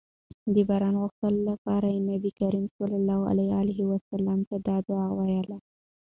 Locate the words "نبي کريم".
2.11-2.65